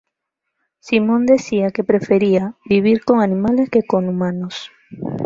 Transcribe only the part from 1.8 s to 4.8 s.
prefería "vivir con animales que con humanos".